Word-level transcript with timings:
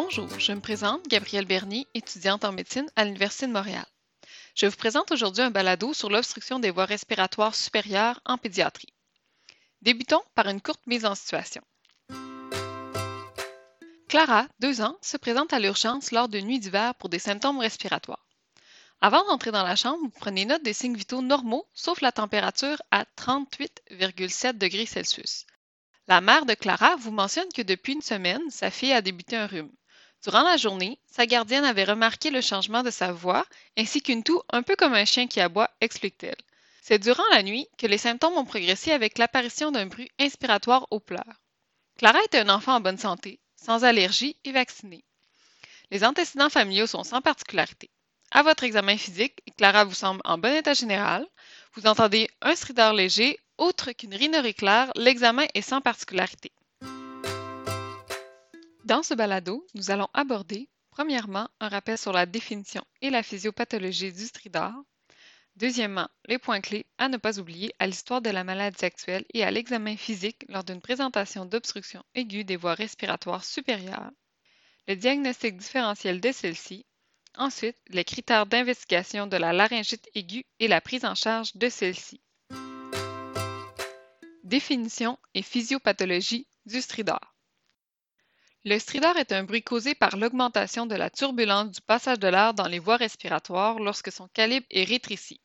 Bonjour, 0.00 0.38
je 0.38 0.52
me 0.52 0.60
présente, 0.60 1.08
Gabrielle 1.08 1.44
Bernier, 1.44 1.88
étudiante 1.92 2.44
en 2.44 2.52
médecine 2.52 2.88
à 2.94 3.04
l'Université 3.04 3.48
de 3.48 3.52
Montréal. 3.52 3.84
Je 4.54 4.66
vous 4.66 4.76
présente 4.76 5.10
aujourd'hui 5.10 5.42
un 5.42 5.50
balado 5.50 5.92
sur 5.92 6.08
l'obstruction 6.08 6.60
des 6.60 6.70
voies 6.70 6.84
respiratoires 6.84 7.56
supérieures 7.56 8.20
en 8.24 8.38
pédiatrie. 8.38 8.94
Débutons 9.82 10.22
par 10.36 10.46
une 10.46 10.60
courte 10.60 10.86
mise 10.86 11.04
en 11.04 11.16
situation. 11.16 11.62
Clara, 14.08 14.46
2 14.60 14.82
ans, 14.82 14.96
se 15.02 15.16
présente 15.16 15.52
à 15.52 15.58
l'urgence 15.58 16.12
lors 16.12 16.28
d'une 16.28 16.46
nuit 16.46 16.60
d'hiver 16.60 16.94
pour 16.94 17.08
des 17.08 17.18
symptômes 17.18 17.58
respiratoires. 17.58 18.24
Avant 19.00 19.24
d'entrer 19.26 19.50
dans 19.50 19.64
la 19.64 19.74
chambre, 19.74 19.98
vous 20.00 20.10
prenez 20.10 20.44
note 20.44 20.62
des 20.62 20.74
signes 20.74 20.96
vitaux 20.96 21.22
normaux, 21.22 21.66
sauf 21.74 22.02
la 22.02 22.12
température 22.12 22.80
à 22.92 23.04
38,7 23.16 24.58
degrés 24.58 24.86
Celsius. 24.86 25.44
La 26.06 26.20
mère 26.20 26.46
de 26.46 26.54
Clara 26.54 26.94
vous 26.94 27.10
mentionne 27.10 27.52
que 27.52 27.62
depuis 27.62 27.94
une 27.94 28.00
semaine, 28.00 28.48
sa 28.48 28.70
fille 28.70 28.92
a 28.92 29.02
débuté 29.02 29.34
un 29.34 29.48
rhume. 29.48 29.72
Durant 30.24 30.42
la 30.42 30.56
journée, 30.56 30.98
sa 31.06 31.26
gardienne 31.26 31.64
avait 31.64 31.84
remarqué 31.84 32.30
le 32.30 32.40
changement 32.40 32.82
de 32.82 32.90
sa 32.90 33.12
voix 33.12 33.46
ainsi 33.76 34.02
qu'une 34.02 34.24
toux 34.24 34.42
un 34.50 34.62
peu 34.62 34.74
comme 34.74 34.94
un 34.94 35.04
chien 35.04 35.28
qui 35.28 35.40
aboie, 35.40 35.70
explique-t-elle. 35.80 36.36
C'est 36.82 36.98
durant 36.98 37.28
la 37.30 37.42
nuit 37.42 37.68
que 37.76 37.86
les 37.86 37.98
symptômes 37.98 38.36
ont 38.36 38.44
progressé 38.44 38.90
avec 38.92 39.18
l'apparition 39.18 39.70
d'un 39.70 39.86
bruit 39.86 40.10
inspiratoire 40.18 40.86
aux 40.90 41.00
pleurs. 41.00 41.42
Clara 41.98 42.18
est 42.22 42.34
un 42.34 42.48
enfant 42.48 42.74
en 42.74 42.80
bonne 42.80 42.98
santé, 42.98 43.40
sans 43.56 43.84
allergie 43.84 44.36
et 44.44 44.52
vacciné. 44.52 45.04
Les 45.90 46.04
antécédents 46.04 46.50
familiaux 46.50 46.86
sont 46.86 47.04
sans 47.04 47.20
particularité. 47.20 47.90
À 48.30 48.42
votre 48.42 48.64
examen 48.64 48.96
physique, 48.96 49.40
Clara 49.56 49.84
vous 49.84 49.94
semble 49.94 50.20
en 50.24 50.36
bon 50.36 50.54
état 50.54 50.74
général. 50.74 51.26
Vous 51.74 51.86
entendez 51.86 52.28
un 52.42 52.54
stridor 52.54 52.92
léger, 52.92 53.38
autre 53.56 53.92
qu'une 53.92 54.14
rhinorrhée 54.14 54.54
claire, 54.54 54.90
l'examen 54.96 55.46
est 55.54 55.62
sans 55.62 55.80
particularité. 55.80 56.52
Dans 58.88 59.02
ce 59.02 59.12
balado, 59.12 59.66
nous 59.74 59.90
allons 59.90 60.08
aborder, 60.14 60.66
premièrement, 60.90 61.50
un 61.60 61.68
rappel 61.68 61.98
sur 61.98 62.10
la 62.10 62.24
définition 62.24 62.82
et 63.02 63.10
la 63.10 63.22
physiopathologie 63.22 64.14
du 64.14 64.24
stridor. 64.24 64.72
Deuxièmement, 65.56 66.08
les 66.24 66.38
points 66.38 66.62
clés 66.62 66.86
à 66.96 67.10
ne 67.10 67.18
pas 67.18 67.38
oublier 67.38 67.74
à 67.78 67.86
l'histoire 67.86 68.22
de 68.22 68.30
la 68.30 68.44
maladie 68.44 68.86
actuelle 68.86 69.26
et 69.34 69.44
à 69.44 69.50
l'examen 69.50 69.98
physique 69.98 70.42
lors 70.48 70.64
d'une 70.64 70.80
présentation 70.80 71.44
d'obstruction 71.44 72.02
aiguë 72.14 72.44
des 72.44 72.56
voies 72.56 72.72
respiratoires 72.72 73.44
supérieures. 73.44 74.10
Le 74.86 74.96
diagnostic 74.96 75.58
différentiel 75.58 76.22
de 76.22 76.32
celle-ci 76.32 76.86
Ensuite, 77.36 77.76
les 77.90 78.04
critères 78.04 78.46
d'investigation 78.46 79.26
de 79.26 79.36
la 79.36 79.52
laryngite 79.52 80.08
aiguë 80.14 80.46
et 80.60 80.68
la 80.68 80.80
prise 80.80 81.04
en 81.04 81.14
charge 81.14 81.54
de 81.56 81.68
celle-ci. 81.68 82.22
Définition 84.44 85.18
et 85.34 85.42
physiopathologie 85.42 86.46
du 86.64 86.80
stridor. 86.80 87.34
Le 88.68 88.78
stridor 88.78 89.16
est 89.16 89.32
un 89.32 89.44
bruit 89.44 89.62
causé 89.62 89.94
par 89.94 90.18
l'augmentation 90.18 90.84
de 90.84 90.94
la 90.94 91.08
turbulence 91.08 91.70
du 91.70 91.80
passage 91.80 92.18
de 92.18 92.28
l'air 92.28 92.52
dans 92.52 92.68
les 92.68 92.78
voies 92.78 92.98
respiratoires 92.98 93.78
lorsque 93.78 94.12
son 94.12 94.28
calibre 94.28 94.66
est 94.68 94.84
rétréci. 94.84 95.40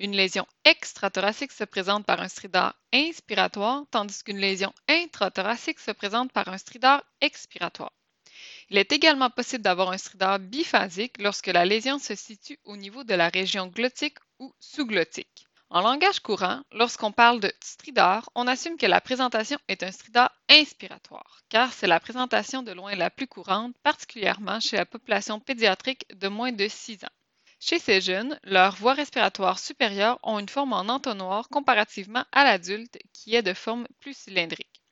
Une 0.00 0.16
lésion 0.16 0.44
extrathoracique 0.64 1.52
se 1.52 1.62
présente 1.62 2.04
par 2.04 2.20
un 2.20 2.26
stridor 2.26 2.74
inspiratoire, 2.92 3.84
tandis 3.92 4.24
qu'une 4.24 4.38
lésion 4.40 4.74
intrathoracique 4.88 5.78
se 5.78 5.92
présente 5.92 6.32
par 6.32 6.48
un 6.48 6.58
stridor 6.58 7.04
expiratoire. 7.20 7.92
Il 8.70 8.76
est 8.76 8.90
également 8.90 9.30
possible 9.30 9.62
d'avoir 9.62 9.92
un 9.92 9.98
stridor 9.98 10.40
biphasique 10.40 11.18
lorsque 11.18 11.46
la 11.46 11.64
lésion 11.64 12.00
se 12.00 12.16
situe 12.16 12.58
au 12.64 12.76
niveau 12.76 13.04
de 13.04 13.14
la 13.14 13.28
région 13.28 13.68
glottique 13.68 14.18
ou 14.40 14.52
sous-glottique. 14.58 15.46
En 15.74 15.80
langage 15.80 16.20
courant, 16.20 16.60
lorsqu'on 16.72 17.12
parle 17.12 17.40
de 17.40 17.50
stridor, 17.64 18.30
on 18.34 18.46
assume 18.46 18.76
que 18.76 18.84
la 18.84 19.00
présentation 19.00 19.56
est 19.68 19.82
un 19.82 19.90
stridor 19.90 20.28
inspiratoire, 20.50 21.40
car 21.48 21.72
c'est 21.72 21.86
la 21.86 21.98
présentation 21.98 22.62
de 22.62 22.72
loin 22.72 22.94
la 22.94 23.08
plus 23.08 23.26
courante, 23.26 23.74
particulièrement 23.82 24.60
chez 24.60 24.76
la 24.76 24.84
population 24.84 25.40
pédiatrique 25.40 26.04
de 26.14 26.28
moins 26.28 26.52
de 26.52 26.68
6 26.68 27.02
ans. 27.04 27.16
Chez 27.58 27.78
ces 27.78 28.02
jeunes, 28.02 28.38
leurs 28.42 28.76
voies 28.76 28.92
respiratoires 28.92 29.58
supérieures 29.58 30.18
ont 30.22 30.38
une 30.38 30.50
forme 30.50 30.74
en 30.74 30.90
entonnoir 30.90 31.48
comparativement 31.48 32.26
à 32.32 32.44
l'adulte 32.44 32.98
qui 33.14 33.34
est 33.34 33.40
de 33.40 33.54
forme 33.54 33.88
plus 33.98 34.14
cylindrique. 34.14 34.82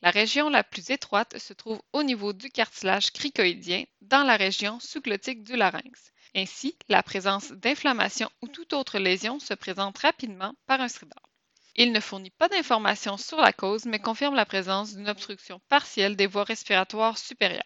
La 0.00 0.08
région 0.08 0.48
la 0.48 0.64
plus 0.64 0.88
étroite 0.88 1.36
se 1.36 1.52
trouve 1.52 1.82
au 1.92 2.02
niveau 2.02 2.32
du 2.32 2.48
cartilage 2.48 3.10
cricoïdien 3.12 3.84
dans 4.00 4.22
la 4.22 4.38
région 4.38 4.80
sous-glottique 4.80 5.42
du 5.42 5.56
larynx. 5.56 6.10
Ainsi, 6.38 6.76
la 6.90 7.02
présence 7.02 7.50
d'inflammation 7.50 8.28
ou 8.42 8.48
toute 8.48 8.74
autre 8.74 8.98
lésion 8.98 9.40
se 9.40 9.54
présente 9.54 9.96
rapidement 9.96 10.54
par 10.66 10.82
un 10.82 10.88
stridor. 10.88 11.30
Il 11.76 11.92
ne 11.92 12.00
fournit 12.00 12.30
pas 12.30 12.50
d'informations 12.50 13.16
sur 13.16 13.38
la 13.38 13.54
cause, 13.54 13.86
mais 13.86 14.00
confirme 14.00 14.34
la 14.34 14.44
présence 14.44 14.94
d'une 14.94 15.08
obstruction 15.08 15.62
partielle 15.70 16.14
des 16.14 16.26
voies 16.26 16.44
respiratoires 16.44 17.16
supérieures. 17.16 17.64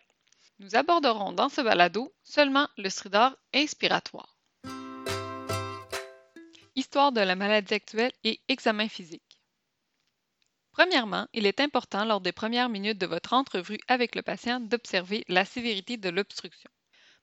Nous 0.61 0.77
aborderons 0.77 1.33
dans 1.33 1.49
ce 1.49 1.61
balado 1.63 2.15
seulement 2.23 2.69
le 2.79 2.91
stridor 2.91 3.37
inspiratoire. 3.53 4.37
Histoire 6.77 7.11
de 7.11 7.21
la 7.23 7.35
maladie 7.35 7.75
actuelle 7.75 8.13
et 8.23 8.41
examen 8.47 8.89
physique. 8.89 9.41
Premièrement, 10.71 11.27
il 11.33 11.47
est 11.47 11.59
important 11.59 12.05
lors 12.05 12.21
des 12.21 12.31
premières 12.31 12.69
minutes 12.69 12.99
de 12.99 13.07
votre 13.07 13.33
entrevue 13.33 13.81
avec 13.89 14.15
le 14.15 14.23
patient 14.23 14.61
d'observer 14.61 15.25
la 15.27 15.45
sévérité 15.45 15.97
de 15.97 16.09
l'obstruction. 16.09 16.71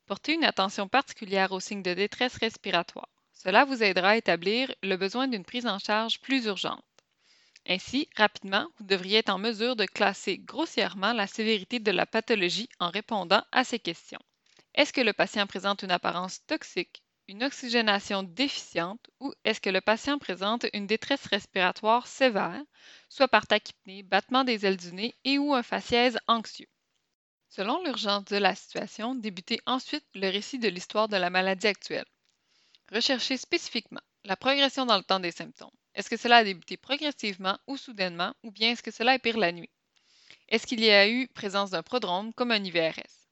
Portez 0.08 0.34
une 0.34 0.44
attention 0.44 0.88
particulière 0.88 1.52
aux 1.52 1.60
signes 1.60 1.84
de 1.84 1.94
détresse 1.94 2.38
respiratoire. 2.38 3.10
Cela 3.34 3.64
vous 3.64 3.84
aidera 3.84 4.10
à 4.10 4.16
établir 4.16 4.74
le 4.82 4.96
besoin 4.98 5.28
d'une 5.28 5.46
prise 5.46 5.68
en 5.68 5.78
charge 5.78 6.20
plus 6.20 6.46
urgente. 6.46 6.84
Ainsi, 7.68 8.10
rapidement, 8.16 8.68
vous 8.78 8.86
devriez 8.86 9.20
être 9.20 9.30
en 9.30 9.38
mesure 9.38 9.76
de 9.76 9.86
classer 9.86 10.40
grossièrement 10.40 11.14
la 11.14 11.28
sévérité 11.28 11.80
de 11.80 11.92
la 11.92 12.06
pathologie 12.06 12.70
en 12.80 12.90
répondant 12.90 13.44
à 13.52 13.64
ces 13.64 13.80
questions. 13.80 14.22
Est-ce 14.74 14.94
que 14.94 15.02
le 15.02 15.14
patient 15.14 15.46
présente 15.46 15.84
une 15.84 15.92
apparence 15.92 16.44
toxique, 16.48 17.04
une 17.28 17.44
oxygénation 17.44 18.24
déficiente 18.24 19.10
ou 19.20 19.34
est-ce 19.44 19.62
que 19.62 19.70
le 19.70 19.82
patient 19.82 20.18
présente 20.18 20.66
une 20.74 20.88
détresse 20.88 21.26
respiratoire 21.28 22.08
sévère, 22.08 22.64
soit 23.10 23.28
par 23.28 23.46
tachypnée, 23.46 24.04
battement 24.04 24.46
des 24.46 24.66
ailes 24.66 24.78
du 24.78 24.94
nez 24.94 25.16
et 25.26 25.38
ou 25.38 25.54
un 25.54 25.64
faciès 25.64 26.18
anxieux? 26.28 26.68
Selon 27.58 27.84
l'urgence 27.84 28.26
de 28.26 28.38
la 28.38 28.54
situation, 28.54 29.16
débutez 29.16 29.60
ensuite 29.66 30.06
le 30.14 30.30
récit 30.30 30.60
de 30.60 30.68
l'histoire 30.68 31.08
de 31.08 31.18
la 31.18 31.32
maladie 31.32 31.66
actuelle. 31.66 32.06
Recherchez 32.92 33.36
spécifiquement 33.36 34.04
la 34.26 34.36
progression 34.36 34.86
dans 34.86 34.96
le 34.96 35.02
temps 35.02 35.20
des 35.20 35.32
symptômes. 35.32 35.72
Est-ce 35.96 36.08
que 36.08 36.18
cela 36.18 36.38
a 36.38 36.44
débuté 36.44 36.78
progressivement 36.78 37.58
ou 37.66 37.76
soudainement, 37.76 38.36
ou 38.44 38.52
bien 38.52 38.74
est-ce 38.74 38.84
que 38.84 38.92
cela 38.92 39.16
est 39.16 39.20
pire 39.20 39.40
la 39.40 39.52
nuit? 39.52 39.72
Est-ce 40.50 40.68
qu'il 40.68 40.82
y 40.82 40.92
a 40.92 41.10
eu 41.10 41.28
présence 41.30 41.72
d'un 41.72 41.82
prodrome 41.82 42.32
comme 42.32 42.52
un 42.52 42.64
IVRS? 42.64 43.26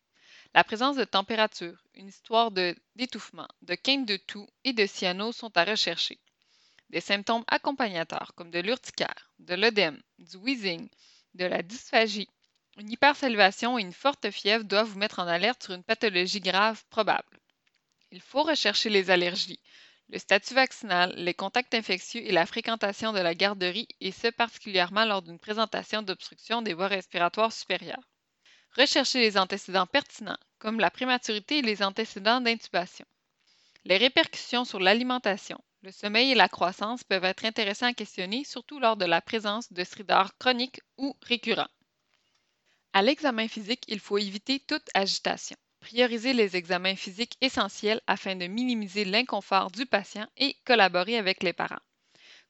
La 0.55 0.63
présence 0.63 0.95
de 0.95 1.03
température, 1.03 1.83
une 1.93 2.07
histoire 2.07 2.49
d'étouffement, 2.49 3.47
de, 3.61 3.75
quinte 3.75 4.07
de 4.07 4.17
toux 4.17 4.47
et 4.63 4.73
de 4.73 4.87
cyano 4.87 5.33
sont 5.33 5.55
à 5.55 5.65
rechercher. 5.65 6.17
Des 6.89 6.99
symptômes 6.99 7.45
accompagnateurs 7.47 8.33
comme 8.33 8.49
de 8.49 8.59
l'urticaire, 8.59 9.29
de 9.37 9.53
l'œdème, 9.53 10.01
du 10.17 10.37
wheezing, 10.37 10.89
de 11.35 11.45
la 11.45 11.61
dysphagie, 11.61 12.27
une 12.77 12.91
hypersalivation 12.91 13.77
et 13.77 13.81
une 13.81 13.93
forte 13.93 14.29
fièvre 14.31 14.65
doivent 14.65 14.89
vous 14.89 14.99
mettre 14.99 15.19
en 15.19 15.27
alerte 15.27 15.63
sur 15.63 15.73
une 15.73 15.83
pathologie 15.83 16.41
grave 16.41 16.83
probable. 16.89 17.39
Il 18.11 18.21
faut 18.21 18.43
rechercher 18.43 18.89
les 18.89 19.09
allergies, 19.09 19.59
le 20.09 20.19
statut 20.19 20.53
vaccinal, 20.53 21.13
les 21.15 21.33
contacts 21.33 21.73
infectieux 21.73 22.21
et 22.21 22.31
la 22.31 22.45
fréquentation 22.45 23.11
de 23.13 23.19
la 23.19 23.33
garderie, 23.33 23.87
et 24.01 24.11
ce 24.11 24.27
particulièrement 24.27 25.05
lors 25.05 25.21
d'une 25.21 25.39
présentation 25.39 26.01
d'obstruction 26.01 26.61
des 26.61 26.73
voies 26.73 26.87
respiratoires 26.87 27.51
supérieures. 27.51 28.07
Recherchez 28.77 29.19
les 29.19 29.37
antécédents 29.37 29.87
pertinents, 29.87 30.37
comme 30.59 30.79
la 30.79 30.91
prématurité 30.91 31.59
et 31.59 31.61
les 31.61 31.81
antécédents 31.81 32.41
d'intubation. 32.41 33.05
Les 33.85 33.97
répercussions 33.97 34.65
sur 34.65 34.79
l'alimentation, 34.79 35.63
le 35.81 35.91
sommeil 35.91 36.31
et 36.31 36.35
la 36.35 36.49
croissance 36.49 37.03
peuvent 37.03 37.23
être 37.23 37.45
intéressants 37.45 37.87
à 37.87 37.93
questionner, 37.93 38.43
surtout 38.43 38.79
lors 38.79 38.97
de 38.97 39.05
la 39.05 39.21
présence 39.21 39.71
de 39.71 39.83
stridors 39.83 40.37
chroniques 40.37 40.81
ou 40.97 41.15
récurrents. 41.21 41.69
À 42.95 43.01
l'examen 43.01 43.49
physique, 43.49 43.83
il 43.89 43.99
faut 43.99 44.17
éviter 44.17 44.61
toute 44.61 44.87
agitation. 44.93 45.57
Prioriser 45.81 46.31
les 46.31 46.55
examens 46.55 46.95
physiques 46.95 47.35
essentiels 47.41 47.99
afin 48.07 48.37
de 48.37 48.47
minimiser 48.47 49.03
l'inconfort 49.03 49.69
du 49.69 49.85
patient 49.85 50.25
et 50.37 50.55
collaborer 50.63 51.17
avec 51.17 51.43
les 51.43 51.51
parents. 51.51 51.81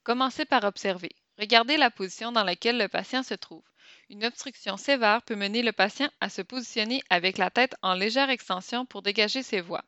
Commencez 0.04 0.44
par 0.44 0.62
observer. 0.62 1.10
Regardez 1.36 1.76
la 1.76 1.90
position 1.90 2.30
dans 2.30 2.44
laquelle 2.44 2.78
le 2.78 2.86
patient 2.86 3.24
se 3.24 3.34
trouve. 3.34 3.64
Une 4.08 4.24
obstruction 4.24 4.76
sévère 4.76 5.22
peut 5.22 5.34
mener 5.34 5.62
le 5.62 5.72
patient 5.72 6.08
à 6.20 6.28
se 6.28 6.42
positionner 6.42 7.02
avec 7.10 7.38
la 7.38 7.50
tête 7.50 7.74
en 7.82 7.94
légère 7.94 8.30
extension 8.30 8.86
pour 8.86 9.02
dégager 9.02 9.42
ses 9.42 9.60
voies. 9.60 9.84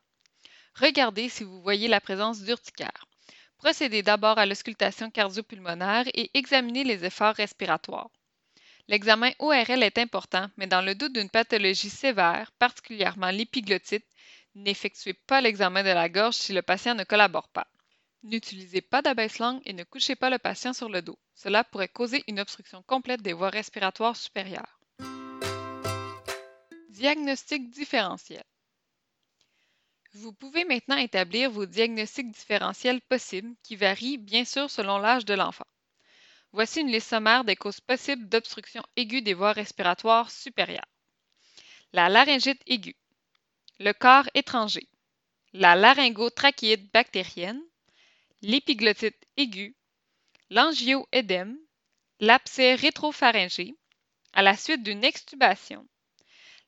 Regardez 0.75 1.29
si 1.29 1.45
vous 1.45 1.61
voyez 1.61 1.87
la 1.87 2.01
présence 2.01 2.41
d'urticaire. 2.41 3.05
Procédez 3.59 4.03
d'abord 4.03 4.37
à 4.37 4.45
l'auscultation 4.45 5.09
cardio-pulmonaire 5.09 6.09
et 6.13 6.31
examinez 6.33 6.83
les 6.83 7.05
efforts 7.05 7.35
respiratoires. 7.35 8.09
L'examen 8.89 9.31
ORL 9.37 9.83
est 9.83 9.99
important, 9.99 10.49
mais 10.57 10.65
dans 10.65 10.81
le 10.81 10.95
doute 10.95 11.13
d'une 11.13 11.29
pathologie 11.29 11.91
sévère, 11.91 12.51
particulièrement 12.53 13.29
l'épiglottite, 13.29 14.03
n'effectuez 14.55 15.13
pas 15.13 15.41
l'examen 15.41 15.83
de 15.83 15.89
la 15.89 16.09
gorge 16.09 16.33
si 16.33 16.53
le 16.53 16.63
patient 16.63 16.95
ne 16.95 17.03
collabore 17.03 17.49
pas. 17.49 17.67
N'utilisez 18.23 18.81
pas 18.81 19.03
d'abaisse-langue 19.03 19.61
et 19.65 19.73
ne 19.73 19.83
couchez 19.83 20.15
pas 20.15 20.31
le 20.31 20.39
patient 20.39 20.73
sur 20.73 20.89
le 20.89 21.03
dos. 21.03 21.19
Cela 21.35 21.63
pourrait 21.63 21.87
causer 21.87 22.23
une 22.27 22.39
obstruction 22.39 22.81
complète 22.81 23.21
des 23.21 23.33
voies 23.33 23.51
respiratoires 23.51 24.15
supérieures. 24.15 24.79
Diagnostic 26.89 27.69
différentiel. 27.69 28.43
Vous 30.13 30.33
pouvez 30.33 30.65
maintenant 30.65 30.97
établir 30.97 31.51
vos 31.51 31.67
diagnostics 31.67 32.31
différentiels 32.31 33.01
possibles 33.01 33.53
qui 33.61 33.75
varient 33.75 34.17
bien 34.17 34.45
sûr 34.45 34.67
selon 34.67 34.97
l'âge 34.97 35.25
de 35.25 35.35
l'enfant. 35.35 35.67
Voici 36.51 36.81
une 36.81 36.91
liste 36.91 37.09
sommaire 37.09 37.43
des 37.43 37.55
causes 37.55 37.79
possibles 37.79 38.27
d'obstruction 38.27 38.83
aiguë 38.95 39.21
des 39.21 39.35
voies 39.35 39.53
respiratoires 39.53 40.31
supérieures. 40.31 40.87
La 41.93 42.09
laryngite 42.09 42.61
aiguë, 42.65 42.95
le 43.79 43.93
corps 43.93 44.27
étranger, 44.33 44.87
la 45.53 45.75
laryngotrachéite 45.75 46.91
bactérienne, 46.91 47.61
l'épiglottite 48.41 49.17
aiguë, 49.37 49.75
l'angioédème, 50.49 51.57
l'abcès 52.19 52.75
rétropharyngé, 52.75 53.75
à 54.33 54.41
la 54.41 54.55
suite 54.55 54.83
d'une 54.83 55.03
extubation, 55.03 55.87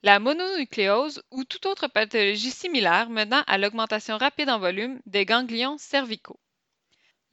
la 0.04 0.20
mononucléose 0.20 1.24
ou 1.32 1.44
toute 1.44 1.66
autre 1.66 1.88
pathologie 1.88 2.52
similaire 2.52 3.10
menant 3.10 3.44
à 3.48 3.58
l'augmentation 3.58 4.18
rapide 4.18 4.50
en 4.50 4.60
volume 4.60 5.02
des 5.06 5.26
ganglions 5.26 5.78
cervicaux. 5.78 6.40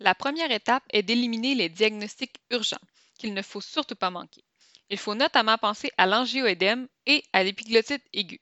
La 0.01 0.15
première 0.15 0.53
étape 0.53 0.85
est 0.91 1.03
d'éliminer 1.03 1.57
les 1.57 1.69
diagnostics 1.69 2.37
urgents, 2.51 2.77
qu'il 3.19 3.35
ne 3.35 3.43
faut 3.43 3.61
surtout 3.61 3.97
pas 3.97 4.11
manquer. 4.11 4.45
Il 4.91 4.99
faut 4.99 5.17
notamment 5.17 5.59
penser 5.59 5.91
à 5.99 6.07
l'angioédème 6.07 6.89
et 7.07 7.25
à 7.33 7.43
l'épiglottite 7.43 8.05
aiguë. 8.13 8.41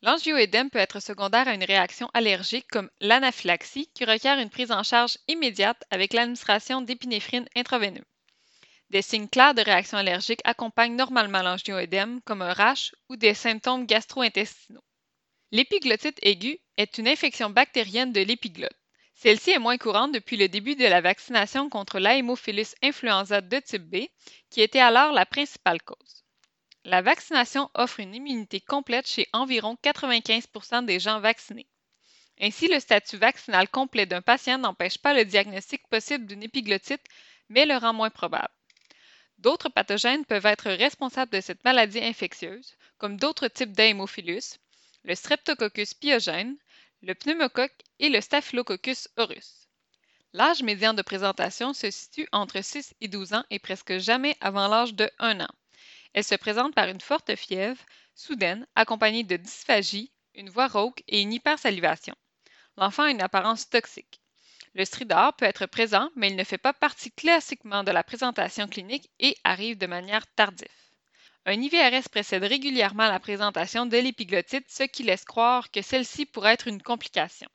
L'angioédème 0.00 0.70
peut 0.70 0.78
être 0.78 1.00
secondaire 1.00 1.48
à 1.48 1.54
une 1.54 1.64
réaction 1.64 2.10
allergique 2.14 2.66
comme 2.68 2.90
l'anaphylaxie 3.00 3.88
qui 3.94 4.04
requiert 4.04 4.38
une 4.38 4.50
prise 4.50 4.72
en 4.72 4.82
charge 4.82 5.18
immédiate 5.28 5.82
avec 5.90 6.12
l'administration 6.12 6.82
d'épinéphrine 6.82 7.48
intraveineuse. 7.56 8.04
Des 8.90 9.02
signes 9.02 9.28
clairs 9.28 9.54
de 9.54 9.62
réaction 9.62 9.98
allergique 9.98 10.42
accompagnent 10.44 10.96
normalement 10.96 11.42
l'angioédème, 11.42 12.20
comme 12.22 12.42
un 12.42 12.52
rash 12.52 12.94
ou 13.08 13.16
des 13.16 13.34
symptômes 13.34 13.86
gastro-intestinaux. 13.86 14.84
L'épiglottite 15.52 16.18
aiguë 16.22 16.60
est 16.76 16.98
une 16.98 17.08
infection 17.08 17.50
bactérienne 17.50 18.12
de 18.12 18.20
l'épiglotte. 18.20 18.76
Celle-ci 19.14 19.50
est 19.50 19.58
moins 19.58 19.78
courante 19.78 20.12
depuis 20.12 20.36
le 20.36 20.48
début 20.48 20.76
de 20.76 20.84
la 20.84 21.00
vaccination 21.00 21.68
contre 21.70 21.98
l'Haemophilus 21.98 22.74
influenza 22.82 23.40
de 23.40 23.58
type 23.60 23.82
B, 23.82 24.08
qui 24.50 24.60
était 24.60 24.80
alors 24.80 25.12
la 25.12 25.24
principale 25.24 25.80
cause. 25.82 26.24
La 26.84 27.00
vaccination 27.00 27.70
offre 27.74 28.00
une 28.00 28.14
immunité 28.14 28.60
complète 28.60 29.08
chez 29.08 29.26
environ 29.32 29.78
95% 29.82 30.84
des 30.84 31.00
gens 31.00 31.20
vaccinés. 31.20 31.66
Ainsi, 32.40 32.68
le 32.68 32.80
statut 32.80 33.16
vaccinal 33.16 33.68
complet 33.68 34.06
d'un 34.06 34.20
patient 34.20 34.58
n'empêche 34.58 34.98
pas 34.98 35.14
le 35.14 35.24
diagnostic 35.24 35.86
possible 35.88 36.26
d'une 36.26 36.42
épiglottite, 36.42 37.04
mais 37.48 37.64
le 37.64 37.76
rend 37.76 37.92
moins 37.92 38.10
probable. 38.10 38.52
D'autres 39.38 39.68
pathogènes 39.68 40.24
peuvent 40.24 40.46
être 40.46 40.70
responsables 40.70 41.32
de 41.32 41.40
cette 41.40 41.64
maladie 41.64 42.02
infectieuse, 42.02 42.76
comme 42.98 43.16
d'autres 43.16 43.48
types 43.48 43.72
d'hémophilus, 43.72 44.58
le 45.04 45.14
streptococcus 45.14 45.94
pyogène, 45.94 46.56
le 47.04 47.14
pneumocoque 47.14 47.82
et 47.98 48.08
le 48.08 48.20
staphylococcus 48.20 49.08
aureus. 49.18 49.68
L'âge 50.32 50.62
médian 50.62 50.94
de 50.94 51.02
présentation 51.02 51.74
se 51.74 51.90
situe 51.90 52.26
entre 52.32 52.62
6 52.62 52.94
et 53.00 53.08
12 53.08 53.34
ans 53.34 53.44
et 53.50 53.58
presque 53.58 53.98
jamais 53.98 54.36
avant 54.40 54.68
l'âge 54.68 54.94
de 54.94 55.08
1 55.18 55.40
an. 55.40 55.48
Elle 56.14 56.24
se 56.24 56.34
présente 56.34 56.74
par 56.74 56.88
une 56.88 57.00
forte 57.00 57.36
fièvre, 57.36 57.80
soudaine, 58.14 58.66
accompagnée 58.74 59.22
de 59.22 59.36
dysphagie, 59.36 60.12
une 60.34 60.48
voix 60.48 60.66
rauque 60.66 61.02
et 61.06 61.20
une 61.20 61.32
hypersalivation. 61.32 62.14
L'enfant 62.76 63.04
a 63.04 63.10
une 63.10 63.22
apparence 63.22 63.68
toxique. 63.68 64.20
Le 64.74 64.84
stridor 64.84 65.34
peut 65.36 65.44
être 65.44 65.66
présent, 65.66 66.10
mais 66.16 66.30
il 66.30 66.36
ne 66.36 66.42
fait 66.42 66.58
pas 66.58 66.72
partie 66.72 67.12
classiquement 67.12 67.84
de 67.84 67.92
la 67.92 68.02
présentation 68.02 68.66
clinique 68.66 69.10
et 69.20 69.36
arrive 69.44 69.78
de 69.78 69.86
manière 69.86 70.26
tardive. 70.34 70.83
Un 71.46 71.60
IVRS 71.60 72.08
précède 72.10 72.44
régulièrement 72.44 73.06
la 73.06 73.20
présentation 73.20 73.84
de 73.84 73.98
l'épiglottite, 73.98 74.64
ce 74.70 74.84
qui 74.84 75.02
laisse 75.02 75.26
croire 75.26 75.70
que 75.70 75.82
celle-ci 75.82 76.24
pourrait 76.24 76.54
être 76.54 76.68
une 76.68 76.80
complication. 76.80 77.48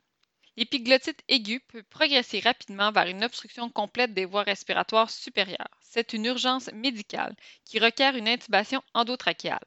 L'épiglottite 0.57 1.23
aiguë 1.27 1.59
peut 1.61 1.81
progresser 1.81 2.39
rapidement 2.39 2.91
vers 2.91 3.07
une 3.07 3.23
obstruction 3.23 3.67
complète 3.71 4.13
des 4.13 4.25
voies 4.25 4.43
respiratoires 4.43 5.09
supérieures. 5.09 5.79
C'est 5.81 6.13
une 6.13 6.25
urgence 6.25 6.71
médicale 6.71 7.35
qui 7.65 7.79
requiert 7.79 8.15
une 8.15 8.27
intubation 8.27 8.83
endotrachéale. 8.93 9.65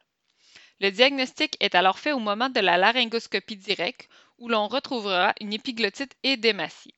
Le 0.79 0.89
diagnostic 0.89 1.57
est 1.59 1.75
alors 1.75 1.99
fait 1.99 2.13
au 2.13 2.19
moment 2.19 2.49
de 2.49 2.61
la 2.61 2.77
laryngoscopie 2.77 3.57
directe 3.57 4.07
où 4.37 4.47
l'on 4.47 4.69
retrouvera 4.69 5.33
une 5.41 5.51
épiglottite 5.51 6.15
édématie. 6.23 6.95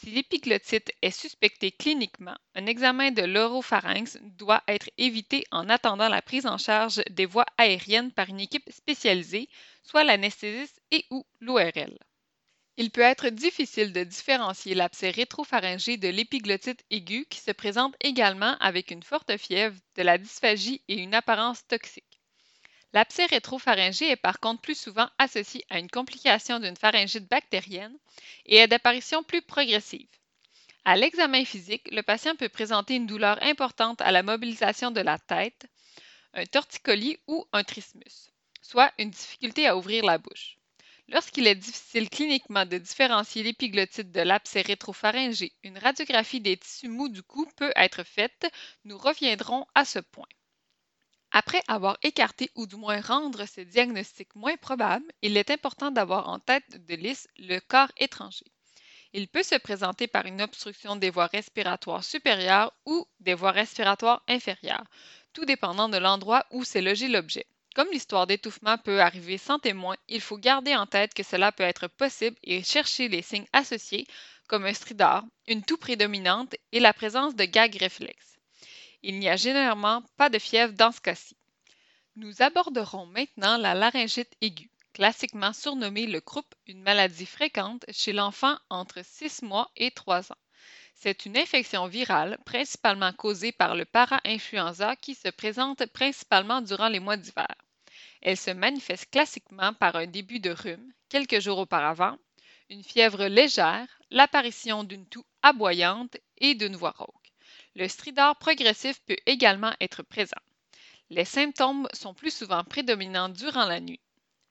Si 0.00 0.10
l'épiglottite 0.12 0.92
est 1.02 1.10
suspectée 1.10 1.72
cliniquement, 1.72 2.38
un 2.54 2.64
examen 2.64 3.10
de 3.10 3.20
l'oropharynx 3.20 4.16
doit 4.22 4.62
être 4.66 4.88
évité 4.96 5.44
en 5.50 5.68
attendant 5.68 6.08
la 6.08 6.22
prise 6.22 6.46
en 6.46 6.56
charge 6.56 7.02
des 7.10 7.26
voies 7.26 7.44
aériennes 7.58 8.10
par 8.10 8.30
une 8.30 8.40
équipe 8.40 8.64
spécialisée, 8.72 9.50
soit 9.82 10.02
l'anesthésiste 10.04 10.80
et 10.90 11.04
ou 11.10 11.26
l'ORL. 11.40 11.98
Il 12.78 12.90
peut 12.90 13.02
être 13.02 13.28
difficile 13.28 13.92
de 13.92 14.02
différencier 14.02 14.74
l'abcès 14.74 15.10
rétropharyngé 15.10 15.98
de 15.98 16.08
l'épiglottite 16.08 16.82
aiguë 16.88 17.26
qui 17.28 17.40
se 17.40 17.50
présente 17.50 17.94
également 18.00 18.56
avec 18.58 18.90
une 18.90 19.02
forte 19.02 19.36
fièvre, 19.36 19.76
de 19.96 20.02
la 20.02 20.16
dysphagie 20.16 20.80
et 20.88 20.94
une 20.94 21.14
apparence 21.14 21.66
toxique. 21.66 22.09
L'abcès 22.92 23.26
rétropharyngé 23.26 24.10
est 24.10 24.16
par 24.16 24.40
contre 24.40 24.62
plus 24.62 24.78
souvent 24.78 25.08
associé 25.18 25.64
à 25.70 25.78
une 25.78 25.90
complication 25.90 26.58
d'une 26.58 26.76
pharyngite 26.76 27.28
bactérienne 27.28 27.96
et 28.46 28.56
est 28.56 28.66
d'apparition 28.66 29.22
plus 29.22 29.42
progressive. 29.42 30.08
À 30.84 30.96
l'examen 30.96 31.44
physique, 31.44 31.88
le 31.92 32.02
patient 32.02 32.34
peut 32.34 32.48
présenter 32.48 32.96
une 32.96 33.06
douleur 33.06 33.40
importante 33.42 34.00
à 34.00 34.10
la 34.10 34.22
mobilisation 34.24 34.90
de 34.90 35.00
la 35.00 35.18
tête, 35.18 35.66
un 36.34 36.46
torticolis 36.46 37.18
ou 37.28 37.46
un 37.52 37.62
trismus, 37.62 38.32
soit 38.60 38.92
une 38.98 39.10
difficulté 39.10 39.66
à 39.68 39.76
ouvrir 39.76 40.04
la 40.04 40.18
bouche. 40.18 40.56
Lorsqu'il 41.08 41.46
est 41.46 41.54
difficile 41.54 42.08
cliniquement 42.08 42.66
de 42.66 42.78
différencier 42.78 43.42
l'épiglottite 43.42 44.10
de 44.10 44.20
l'abcès 44.20 44.62
rétropharyngé, 44.62 45.52
une 45.64 45.78
radiographie 45.78 46.40
des 46.40 46.56
tissus 46.56 46.88
mous 46.88 47.08
du 47.08 47.22
cou 47.22 47.46
peut 47.56 47.72
être 47.76 48.04
faite. 48.04 48.50
Nous 48.84 48.96
reviendrons 48.96 49.66
à 49.74 49.84
ce 49.84 49.98
point. 49.98 50.28
Après 51.32 51.62
avoir 51.68 51.96
écarté 52.02 52.50
ou 52.56 52.66
du 52.66 52.74
moins 52.74 53.00
rendre 53.00 53.46
ce 53.46 53.60
diagnostic 53.60 54.34
moins 54.34 54.56
probable, 54.56 55.06
il 55.22 55.36
est 55.36 55.50
important 55.50 55.92
d'avoir 55.92 56.28
en 56.28 56.40
tête 56.40 56.84
de 56.86 56.94
liste 56.96 57.28
le 57.38 57.60
corps 57.60 57.92
étranger. 57.98 58.46
Il 59.12 59.28
peut 59.28 59.44
se 59.44 59.56
présenter 59.56 60.08
par 60.08 60.26
une 60.26 60.42
obstruction 60.42 60.96
des 60.96 61.10
voies 61.10 61.26
respiratoires 61.26 62.02
supérieures 62.02 62.72
ou 62.84 63.06
des 63.20 63.34
voies 63.34 63.52
respiratoires 63.52 64.22
inférieures, 64.26 64.86
tout 65.32 65.44
dépendant 65.44 65.88
de 65.88 65.98
l'endroit 65.98 66.46
où 66.50 66.64
s'est 66.64 66.82
logé 66.82 67.06
l'objet. 67.06 67.46
Comme 67.76 67.90
l'histoire 67.92 68.26
d'étouffement 68.26 68.78
peut 68.78 69.00
arriver 69.00 69.38
sans 69.38 69.60
témoin, 69.60 69.96
il 70.08 70.20
faut 70.20 70.36
garder 70.36 70.74
en 70.74 70.86
tête 70.86 71.14
que 71.14 71.22
cela 71.22 71.52
peut 71.52 71.62
être 71.62 71.86
possible 71.86 72.36
et 72.42 72.64
chercher 72.64 73.06
les 73.06 73.22
signes 73.22 73.46
associés 73.52 74.08
comme 74.48 74.66
un 74.66 74.74
stridor, 74.74 75.22
une 75.46 75.62
toux 75.62 75.76
prédominante 75.76 76.56
et 76.72 76.80
la 76.80 76.92
présence 76.92 77.36
de 77.36 77.44
gags 77.44 77.76
réflexes. 77.76 78.39
Il 79.02 79.18
n'y 79.18 79.28
a 79.28 79.36
généralement 79.36 80.02
pas 80.16 80.28
de 80.28 80.38
fièvre 80.38 80.74
dans 80.74 80.92
ce 80.92 81.00
cas-ci. 81.00 81.36
Nous 82.16 82.42
aborderons 82.42 83.06
maintenant 83.06 83.56
la 83.56 83.74
laryngite 83.74 84.36
aiguë, 84.42 84.70
classiquement 84.92 85.54
surnommée 85.54 86.06
le 86.06 86.20
croup, 86.20 86.54
une 86.66 86.82
maladie 86.82 87.24
fréquente 87.24 87.84
chez 87.90 88.12
l'enfant 88.12 88.58
entre 88.68 89.02
6 89.02 89.42
mois 89.42 89.70
et 89.76 89.90
3 89.90 90.32
ans. 90.32 90.38
C'est 90.94 91.24
une 91.24 91.38
infection 91.38 91.86
virale 91.86 92.38
principalement 92.44 93.12
causée 93.14 93.52
par 93.52 93.74
le 93.74 93.86
para-influenza 93.86 94.96
qui 94.96 95.14
se 95.14 95.28
présente 95.28 95.86
principalement 95.86 96.60
durant 96.60 96.88
les 96.88 97.00
mois 97.00 97.16
d'hiver. 97.16 97.54
Elle 98.20 98.36
se 98.36 98.50
manifeste 98.50 99.10
classiquement 99.10 99.72
par 99.72 99.96
un 99.96 100.06
début 100.06 100.40
de 100.40 100.50
rhume 100.50 100.92
quelques 101.08 101.40
jours 101.40 101.58
auparavant, 101.58 102.18
une 102.68 102.84
fièvre 102.84 103.24
légère, 103.24 103.88
l'apparition 104.10 104.84
d'une 104.84 105.06
toux 105.06 105.24
aboyante 105.42 106.18
et 106.36 106.54
d'une 106.54 106.76
voix 106.76 106.94
rauque. 106.96 107.19
Le 107.76 107.86
stridor 107.86 108.36
progressif 108.36 109.00
peut 109.06 109.16
également 109.26 109.72
être 109.80 110.02
présent. 110.02 110.40
Les 111.08 111.24
symptômes 111.24 111.88
sont 111.92 112.14
plus 112.14 112.34
souvent 112.34 112.64
prédominants 112.64 113.28
durant 113.28 113.64
la 113.64 113.80
nuit. 113.80 114.00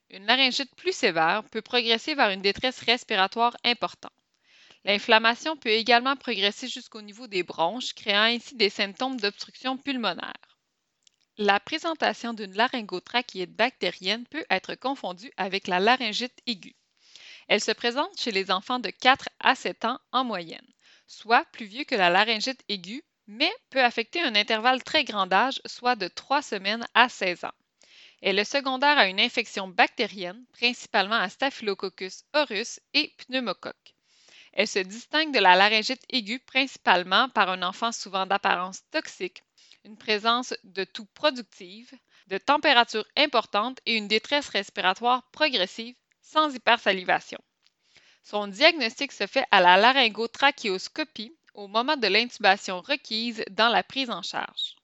Une 0.10 0.26
laryngite 0.26 0.74
plus 0.76 0.94
sévère 0.96 1.44
peut 1.52 1.62
progresser 1.62 2.16
vers 2.16 2.30
une 2.30 2.42
détresse 2.42 2.82
respiratoire 2.82 3.56
importante. 3.64 4.12
L'inflammation 4.86 5.58
peut 5.58 5.70
également 5.70 6.16
progresser 6.16 6.68
jusqu'au 6.68 7.02
niveau 7.02 7.28
des 7.28 7.44
bronches, 7.44 7.94
créant 7.94 8.24
ainsi 8.24 8.56
des 8.56 8.70
symptômes 8.70 9.20
d'obstruction 9.20 9.78
pulmonaire. 9.78 10.58
La 11.38 11.60
présentation 11.60 12.34
d'une 12.34 12.56
laryngotrachéite 12.56 13.54
bactérienne 13.56 14.26
peut 14.28 14.46
être 14.50 14.76
confondue 14.76 15.32
avec 15.38 15.68
la 15.68 15.80
laryngite 15.80 16.40
aiguë. 16.48 16.76
Elle 17.50 17.62
se 17.62 17.72
présente 17.72 18.20
chez 18.20 18.32
les 18.32 18.52
enfants 18.52 18.80
de 18.80 18.90
4 18.90 19.30
à 19.40 19.56
7 19.56 19.86
ans 19.86 20.00
en 20.12 20.24
moyenne, 20.24 20.68
soit 21.08 21.46
plus 21.52 21.66
vieux 21.66 21.84
que 21.84 21.96
la 21.96 22.10
laryngite 22.10 22.64
aiguë, 22.70 23.04
mais 23.30 23.54
peut 23.70 23.84
affecter 23.84 24.20
un 24.22 24.34
intervalle 24.34 24.84
très 24.84 25.04
grand 25.04 25.28
d'âge, 25.28 25.62
soit 25.68 25.96
de 25.96 26.08
3 26.08 26.42
semaines 26.42 26.88
à 26.96 27.10
16 27.10 27.46
ans. 27.46 27.54
Elle 28.24 28.40
est 28.40 28.44
secondaire 28.44 28.98
à 28.98 29.06
une 29.06 29.20
infection 29.20 29.68
bactérienne, 29.68 30.44
principalement 30.52 31.16
à 31.16 31.30
Staphylococcus 31.30 32.24
aureus 32.34 32.80
et 32.96 33.14
pneumocoque. 33.20 33.94
Elle 34.54 34.68
se 34.68 34.80
distingue 34.80 35.32
de 35.32 35.40
la 35.40 35.56
laryngite 35.56 36.04
aiguë 36.10 36.40
principalement 36.40 37.30
par 37.30 37.50
un 37.50 37.62
enfant 37.62 37.92
souvent 37.92 38.26
d'apparence 38.26 38.82
toxique, 38.90 39.44
une 39.86 39.96
présence 39.96 40.56
de 40.64 40.84
toux 40.84 41.06
productive, 41.14 41.92
de 42.28 42.40
température 42.40 43.06
importante 43.16 43.80
et 43.86 43.96
une 43.96 44.08
détresse 44.08 44.50
respiratoire 44.50 45.22
progressive 45.32 45.96
sans 46.24 46.54
hypersalivation. 46.56 47.40
Son 48.24 48.48
diagnostic 48.48 49.12
se 49.12 49.28
fait 49.28 49.46
à 49.52 49.62
la 49.62 49.78
laryngotrachéoscopie 49.78 51.36
au 51.53 51.68
moment 51.68 51.98
de 51.98 52.08
l'intubation 52.08 52.82
requise 52.82 53.44
dans 53.51 53.70
la 53.70 53.84
prise 53.84 54.10
en 54.10 54.22
charge. 54.22 54.75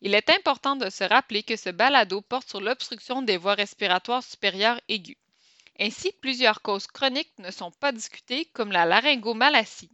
Il 0.00 0.14
est 0.14 0.30
important 0.30 0.76
de 0.76 0.88
se 0.88 1.04
rappeler 1.04 1.42
que 1.42 1.56
ce 1.56 1.68
balado 1.70 2.22
porte 2.22 2.48
sur 2.48 2.60
l'obstruction 2.60 3.22
des 3.22 3.36
voies 3.36 3.54
respiratoires 3.54 4.22
supérieures 4.22 4.80
aiguës. 4.88 5.16
Ainsi, 5.78 6.12
plusieurs 6.20 6.62
causes 6.62 6.86
chroniques 6.86 7.38
ne 7.38 7.50
sont 7.50 7.70
pas 7.70 7.92
discutées 7.92 8.46
comme 8.46 8.72
la 8.72 8.86
laryngomalacie, 8.86 9.90